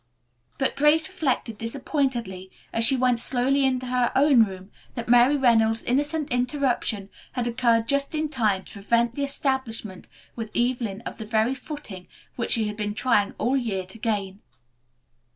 [0.57, 5.83] But Grace reflected disappointedly as she went slowly into her own room that Mary Reynolds'
[5.83, 11.25] innocent interruption had occurred just in time to prevent the establishment with Evelyn of the
[11.25, 14.39] very footing which she had been trying all year to gain.